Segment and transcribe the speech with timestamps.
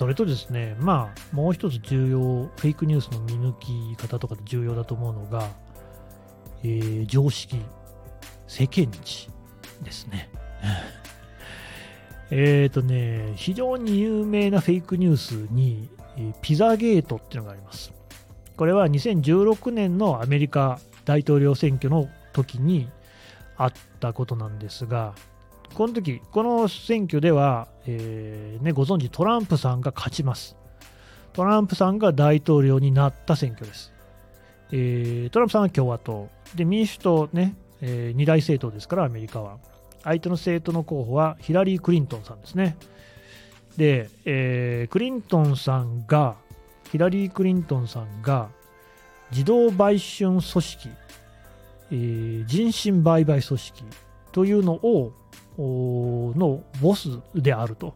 [0.00, 5.50] それとですね、まあ、もう一つ重要、フェイクニュースの見抜き方とかで重要だと思うのが、
[6.62, 7.60] えー、常識、
[8.46, 9.28] 世間知
[9.82, 10.30] ですね。
[12.32, 15.90] えっとね、非常に有名なフェイクニュースに、
[16.40, 17.92] ピザゲートっていうのがあります。
[18.56, 22.88] これは2016年のアメリカ大統領選挙の時に
[23.58, 25.12] あったことなんですが、
[25.74, 30.56] この時、この選挙では、えーね、ご存知トランプさんが勝ちます。
[31.32, 33.92] トランプさんが大統領になった選挙です。
[34.72, 36.28] えー、トランプさんは共和党。
[36.54, 39.58] で、民主党ね、えー、二大政党ですから、アメリカは。
[40.02, 42.76] 相手の政党の候補はヒラリー・クリントンさんですね。
[43.76, 46.36] で、えー、クリントンさんが、
[46.90, 48.48] ヒラリー・クリントンさんが、
[49.30, 50.88] 児童売春組織、
[51.92, 52.66] えー、人
[52.96, 53.84] 身売買組織
[54.32, 55.12] というのを、
[55.58, 57.94] のボスであると。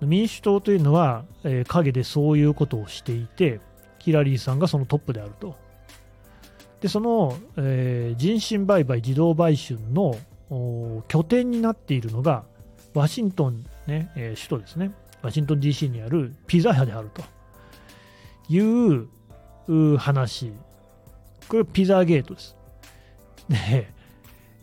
[0.00, 3.60] 民主党というのは、えー、陰でそういうことをしていて、
[3.98, 5.56] ヒラリーさんがそのトップであると。
[6.80, 10.16] で、その、えー、人身売買、児童売春の
[11.08, 12.44] 拠点になっているのが、
[12.94, 17.22] ワシントン、ねえー、首都ですね、ワシントン DC にあるピザ屋であると
[18.48, 20.52] いう話。
[21.48, 22.56] これピザゲートです。
[23.48, 23.92] で、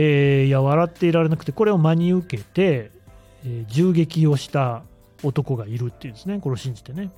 [0.00, 2.92] えー、いや、笑っていられなくて、これを真に受けて、
[3.44, 4.84] えー、銃撃をした
[5.24, 7.10] 男がいるっていうんですね、これを信じてね。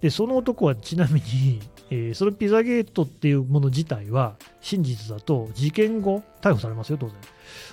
[0.00, 7.16] で、その男はちなみに、えー、そのピザゲートっていうもの自体は真実だと事件後逮捕されますよ、当然。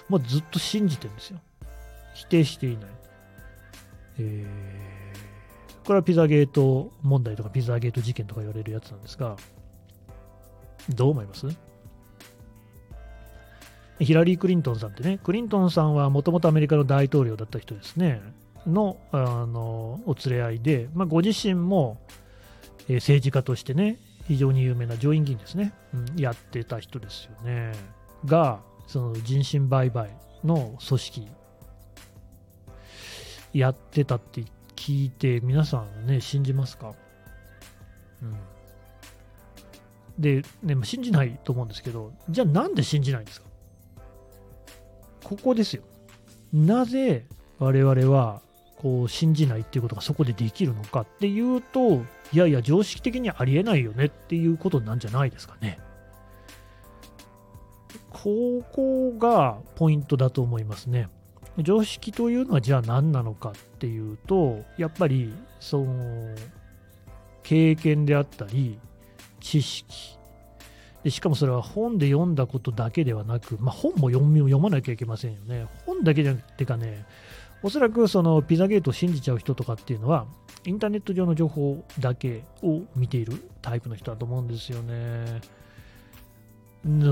[0.07, 1.39] もうずっと信じてるんですよ。
[2.13, 2.89] 否定していない。
[4.19, 9.35] えー、これはピザゲート問題とかピザゲート事件とか言われるやつなんですが、
[10.89, 11.47] どう思います？
[13.99, 18.21] ヒラリー・クリントンさんってね、クリントンさんはもともとアメリカの大統領だった人ですね、
[18.65, 21.99] のあのお連れ合いで、まあ、ご自身も、
[22.87, 23.97] えー、政治家としてね、
[24.27, 27.73] 非常に有名な上院議員ですね、うん、やってた人ですよね。
[28.25, 30.09] が、その人身売買
[30.43, 31.27] の組織、
[33.53, 34.43] やってたって
[34.75, 36.93] 聞いて、皆さんね、信じますか？
[38.21, 38.35] うん。
[40.17, 43.48] で、ね、信じないと思うんですけど、じゃあなんで信じないんですか？
[45.23, 45.83] ここですよ。
[46.53, 47.25] なぜ
[47.59, 48.41] 我々は
[48.77, 55.79] こう信じないっていうことがそこでできるのかっていうと、いやいや、常識的にありえないよねっていうことなんじゃないですかね。
[58.09, 61.09] ここがポイントだと思いますね。
[61.61, 66.35] 常識というのはじゃあ何なのかっていうと、やっぱりその
[67.43, 68.79] 経験であったり、
[69.39, 70.18] 知識
[71.03, 75.67] で、しかもそれは本で読んだことだけではなく、まあ、本も読み読まなきゃいけませんよね。
[75.85, 77.05] 本だけじゃなくてかね、
[77.61, 80.25] おそらくそのピザゲートを信じちゃう人とかっていうのは、
[80.65, 85.41] インターネット上の情報だけを見ているタイプの人だと思うんですよね。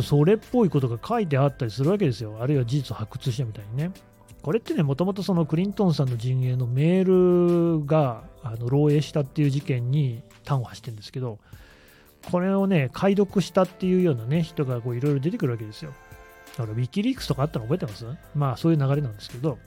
[0.02, 2.38] それっぽいことが書いてあったりするわけですよ。
[2.40, 3.92] あるいは事実を発掘したみたいにね。
[4.42, 11.40] これってね、もともとそのクリントンさんの陣営のメールがあの漏洩したっていう事件に端を発してるんですけど、
[12.29, 15.93] これをね、解読したっていうようなね、人がいろいろ出てくるわけですよ。
[16.57, 18.05] だから、ウィキリークスとかあったの覚えてます？
[18.35, 19.57] まあ、そういう流れなんですけど、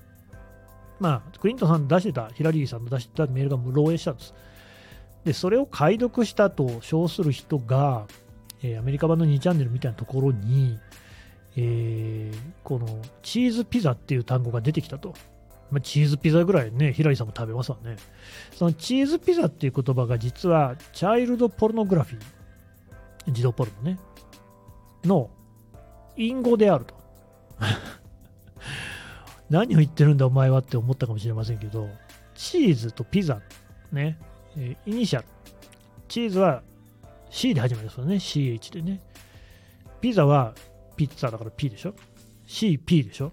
[0.99, 4.35] まあ、クリントンさん出してた、ヒラリーさんの出してたメールが漏洩したんです。
[5.25, 8.07] で、それを解読したと称する人が、
[8.63, 10.79] えー、アメリカ版の2チャンネルみたいなところに、
[11.57, 12.87] えー、この
[13.23, 15.15] チーズピザっていう単語が出てきたと。
[15.71, 17.97] まあ、チーズピザぐらいね、ヒラリーさんも食べますわね。
[18.53, 22.23] そのチーズピザっていう言葉が実は、チャイルドポルノグラフィー、
[23.29, 23.99] 児童ポルノね、
[25.05, 25.31] の
[26.17, 26.95] 隠語であると。
[29.51, 31.89] 何を言ってるんだお前はって思ったかもしれませんけど、
[32.35, 33.41] チーズとピザ、
[33.93, 34.19] ね、
[34.57, 35.27] え、イニシャル。
[36.09, 36.63] チーズは
[37.31, 38.17] C で始まりますよね。
[38.17, 39.01] CH でね。
[40.01, 40.55] ピザは
[40.97, 41.95] ピッツァだから P でしょ。
[42.47, 43.33] CP でしょ。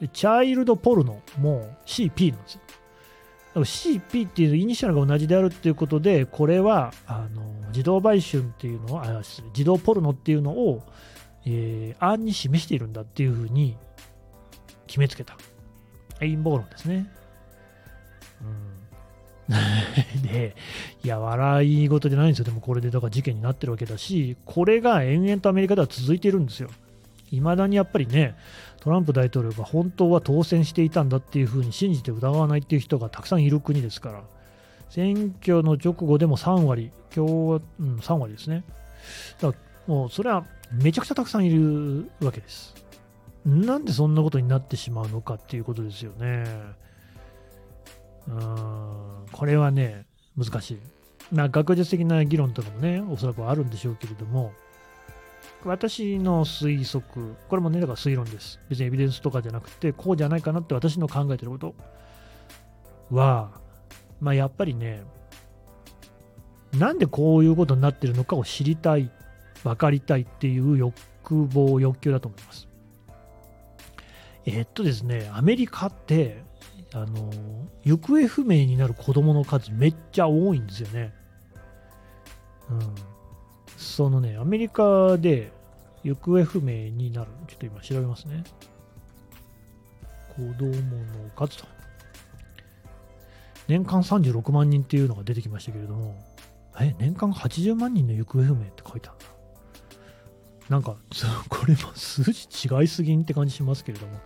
[0.00, 2.60] で、チャイルドポルノも CP なんですよ。
[3.64, 10.82] CP っていうイニシャルが同じであるっていうことで、これはあの自動売春っていうのを、あ自動ポルノっていうのを、
[11.46, 13.76] えー、案に示しているんだっていうふうに
[14.86, 15.36] 決めつけた。
[16.20, 17.10] 陰謀論ですね。
[19.48, 20.56] うん、 で、
[21.04, 22.44] いや、笑い事じゃないんですよ。
[22.44, 26.70] でもこれでだから事件になってるわけだし、これが延々とアメリカでは続いているんですよ。
[27.30, 28.34] いまだにやっぱりね、
[28.86, 34.22] トランプ大統領が本当は当選していたんだっていうふうに信じて疑わないっていう人がたくさんいる国ですから、
[34.90, 38.62] 選挙の直後でも3割、今日は、うん、3割ですね。
[39.40, 42.76] だからもうそれはめちゃくちゃたくさんいるわけです。
[43.44, 46.44] なんでそんなことになってしまうのかっていうことですよね。
[48.28, 50.06] うーん、これはね、
[50.38, 50.78] 難しい。
[51.32, 54.52] まあ、学術的な議論とかもね、おそらくあるんでしょうけれども、
[55.64, 58.60] 私の推測、これもね、だから推論です。
[58.68, 61.74] 別にエビデンスとかじゃなくて、こうじゃないかなって私の考えてること
[63.10, 63.50] は、
[64.20, 65.02] まあ、やっぱりね、
[66.72, 69.10] なんでこういうことになってるのかを知りたい、
[69.64, 70.94] 分かりたいっていう欲
[71.46, 72.68] 望、欲求だと思います。
[74.44, 76.44] えっとですね、アメリカって、
[76.94, 77.30] あの、
[77.84, 81.12] 行方不明になる子供の数めっちゃ多いんですよね。
[82.70, 83.15] うん。
[83.76, 85.52] そのね、アメリカで
[86.02, 88.44] 行方不明になる、ちょっと今調べますね。
[90.34, 91.66] 子供の数と。
[93.68, 96.16] 年間36万人っていうのが出てきましたけれども、
[96.80, 99.26] え、年間80万人の行方不明って書いてあるんだ。
[100.68, 100.96] なんか、
[101.48, 104.20] これも数字違いすぎんって感じしますけれども、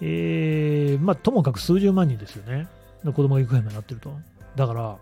[0.00, 2.68] えー、まあ、ともかく数十万人ですよね。
[3.04, 4.12] の子供が行方不明になってると。
[4.54, 4.98] だから、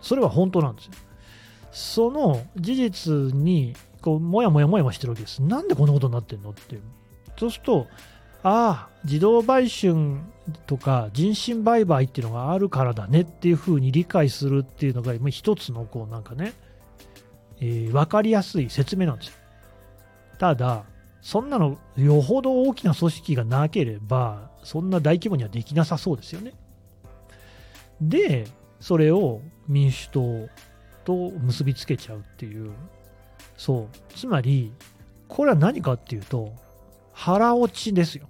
[0.00, 0.92] それは本当なんですよ。
[1.76, 5.42] その事実に、こう、もやもやもやもやしてるわけです。
[5.42, 6.78] なんでこんなことになってんのって。
[7.38, 7.86] そうすると、
[8.42, 10.16] ああ、自動売春
[10.66, 16.54] とか人身売買っていうのがあるからだねっていうふうに理解するっていうのが、一つの、こう、なんかね、
[17.60, 19.34] えー、分かりやすい説明なんですよ。
[20.38, 20.84] ただ、
[21.20, 26.54] そんなのよほど大きな組織がなければ、そんな大規模にはできなさそうですよね。
[28.00, 28.46] で、
[28.80, 30.48] それを民主党
[31.06, 32.72] と結びつけちゃうっていう。
[33.56, 33.96] そう。
[34.14, 34.72] つまり、
[35.28, 36.52] これは何かっていうと、
[37.12, 38.26] 腹落ちですよ。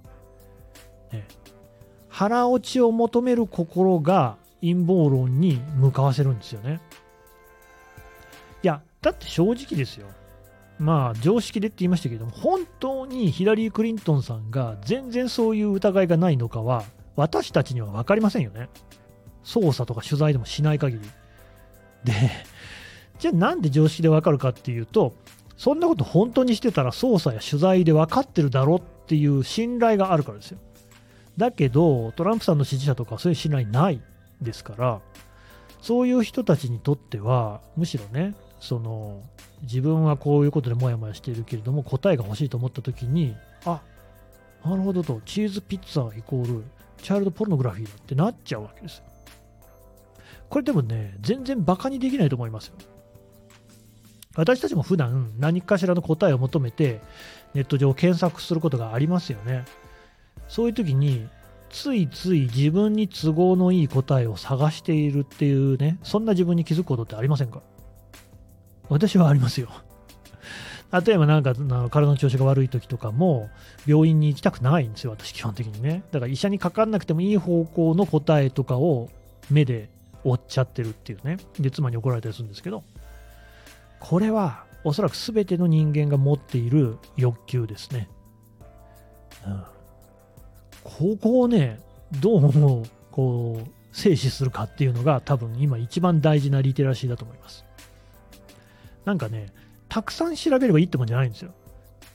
[1.11, 1.27] ね、
[2.07, 6.79] 腹落ちを求める心が陰謀論に向かわせるんですよね。
[8.63, 10.07] いや、だって正直ですよ。
[10.79, 16.83] まあ、常識でって言いましたけども、本当にヒラリー・クリントンさんが全然そういう疑いがないのかは、
[17.15, 18.69] 私たちには分かりませんよね。
[19.43, 21.01] 捜査とか取材でもしない限り。
[22.03, 22.13] で、
[23.19, 25.13] じゃあなんで常識で分かるかっていうと、
[25.57, 30.59] そんなこと本当にしてたら捜査や取材で分かってるだろっていう信頼があるからですよ。
[31.37, 34.01] だけど、トランプさんの支持者とかそういう信頼ない
[34.41, 35.01] ですから、
[35.81, 39.21] そういう人たちにとっては、むしろね、その、
[39.63, 43.35] 自分はこういうことでもやもやしているけれども、答えが欲しいと思ったときに、
[43.65, 43.81] あ
[44.63, 46.63] なるほどと、チーズピッツァイコール、
[47.01, 49.03] チャイルドポルノグラフィーだってなっちゃうわけですよ。
[50.49, 52.75] これでもね、全然バカにできないと思いますよ。
[54.35, 57.01] 私たちも普段何かしらの答えを求めて
[57.55, 59.65] ネット上検索することがありますよね。
[60.47, 61.27] そういう時に
[61.69, 67.61] ついつい自分に都合のいい答えを探しているっていうね、そんな自分に気づくことってありませんか？
[68.89, 69.69] 私はありますよ。
[71.05, 71.53] 例えばなんか
[71.89, 73.49] 体の調子が悪い時とかも
[73.85, 76.03] 病院に行きたくないんですよ、私基本的にね。
[76.11, 79.09] だから医者にかかんなくてもいい方向の答えとかを
[79.49, 79.89] 目で
[80.23, 81.37] 追っちゃってるっていうね。
[81.59, 82.83] で、妻に怒られたりするんですけど、
[83.99, 88.09] これはおそらく全ての人間が持っている欲求ですね。
[89.45, 89.63] うん。
[90.83, 91.79] ここをね、
[92.21, 97.65] どうこう、静止するかっていうのが多分今一番大事なリテラシーだと思います。
[99.05, 99.47] なんかね、
[99.89, 101.53] たくさん調べればいいってもんじゃないんですよ。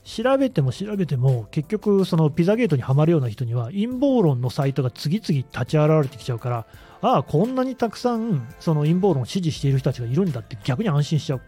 [0.04, 6.66] 調べても調べても、結局、そのピザゲートにはまるような人には、陰謀論のサイトが次々立ち現れてきちゃうから、
[7.00, 11.40] ああ、こんなにたくさん、その陰謀論を支持している人たちがいるんだって逆に安心しちゃう。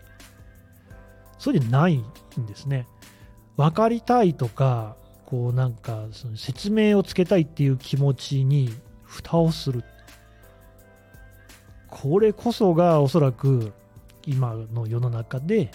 [1.38, 2.86] そうじゃないんですね。
[3.56, 4.96] 分かりたいとか、
[5.26, 8.70] こうなんか、その説明をつけたいっていう気持ちに
[9.02, 9.84] 蓋をする。
[11.88, 13.72] これこそがおそらく
[14.26, 15.70] 今の世の中で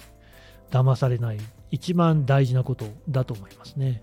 [0.69, 1.39] 騙されない
[1.71, 4.01] 一番大事なことだと思いますね。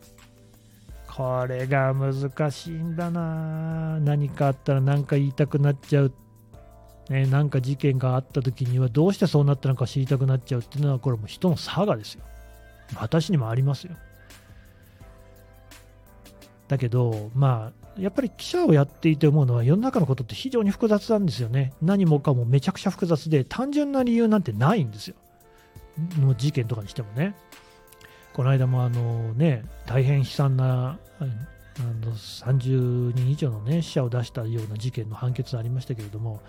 [1.09, 6.13] これが難しいんだな何かあったら何か言いたくなっちゃう。
[7.09, 12.25] ね、なんか事件があった時にはどうしてそうなったのか知りたくなっちゃうっていうのはこれも人の差がですよ。
[12.97, 13.95] 私にもありますよ。
[16.69, 21.73] だけど、まあ、やっぱり記者をやっていて思うのは世の中のことって非常に複雑なんですよね。
[21.81, 25.15] 何もかもめちゃくちゃ複雑で単純な理由なんてないんですよ。
[26.21, 27.35] の事件とかにしてもね。
[28.33, 31.25] この間もあのね、大変悲惨なあ
[32.05, 36.41] の30人以上の、ね、死者を出したような事件の判決がありましたけれども、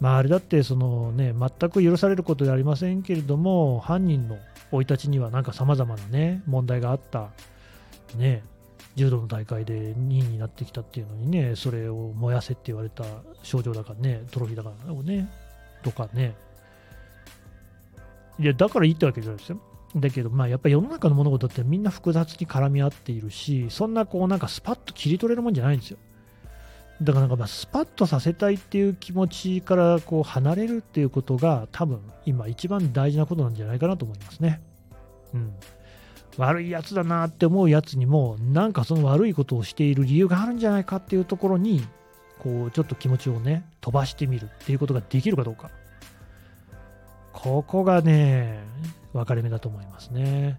[0.00, 4.38] まあ、あれだってその、ね、全く許されることではありませんけれども、犯人の
[4.70, 7.30] 生い立ちにはなんか様々な、ね、問題があった、
[8.16, 8.42] ね、
[8.94, 13.04] 柔道の大会で2位になってきたっていうのにね、それを燃やせって言われた
[13.42, 15.28] 賞状だからね、トロフィーだからね、
[15.82, 16.34] とかね。
[18.38, 19.60] いや、だからいいってわけじゃないですよ。
[19.96, 25.98] だけど、まあ、やっぱり世の中の物事ってみんな複雑に絡み合っているし、そんなこうなんかスパッと切り取れるもんじゃないんですよ。
[27.02, 34.60] だからなんかまあスパッとさせたいっていう気持ちからこう離れるっていうことが多分今一番大事なことなんじゃないかなと思いますね。
[35.32, 35.52] うん。
[36.36, 41.86] 悪いやつだなって思うやつにもなんかその悪いことをしている理由があるんじゃないかっていうところに
[42.38, 45.70] こうちょっと気持ちをね飛ばしてみるっていうことができるかどうか。
[47.40, 48.58] ここがね、
[49.12, 50.58] 分かれ目だと思いますね。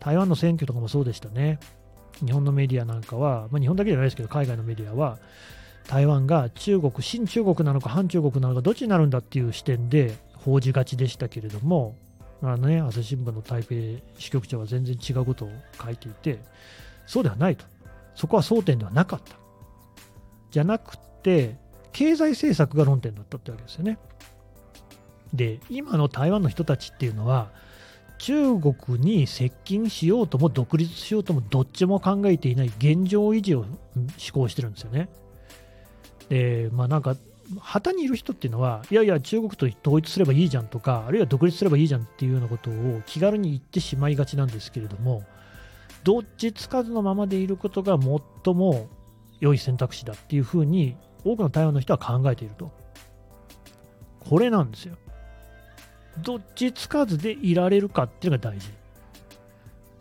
[0.00, 1.60] 台湾の選挙とかもそうでしたね。
[2.24, 5.18] 日本のメディアなんかは、まあ、日本だけじゃないですけど、海外のメディアは、
[5.86, 11.94] 台湾が中国、新中国なのか反中国なのか、どっちになるんだっていう視点で報じがちでしたけれども、
[12.40, 13.74] あのね、朝日新聞の台北
[14.18, 15.50] 支局長は全然違うことを
[15.84, 16.38] 書いていて、
[17.06, 17.66] そうではないと。
[18.14, 19.36] そこは争点ではなかった。
[20.50, 21.56] じゃなくて、
[21.92, 23.98] 経済政策が論点だったってわけですよね。
[25.32, 27.50] で、今の台湾の人たちっていうのは、
[28.18, 33.68] 中国に接近しようとも独立しようともどっちも考えていない現状維持を思
[34.32, 35.08] 考してるんですよね。
[36.28, 37.16] で、まあなんか、
[37.58, 45.24] 旗にいる人っていうのは、いやいや、中国と統一すればいいじゃんとか、あるいは独立すればいいじゃんっていうようなことを気軽に言ってしまいがちなんですけれども、
[46.04, 47.98] どっちつかずのままでいることが
[48.44, 48.88] 最も
[49.40, 52.70] 良い選択肢だっていうふうに多くの台湾の人は考えていると。
[54.20, 54.96] これなんですよ。
[56.18, 58.68] どっちつかずでいられるかっていうのが大事。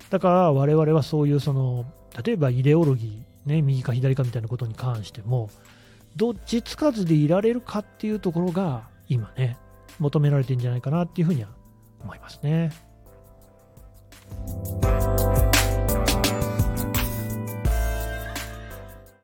[0.10, 1.86] だから我々はそういうその、
[2.24, 5.50] 例えばイデオロギー、ね、右か左かみたいなことに関しても、
[6.16, 9.58] どっちつかずでいられるかっていうところが今ね、
[10.00, 11.50] 求められてんじゃないかなっていうふうには
[12.04, 12.72] 思いますね。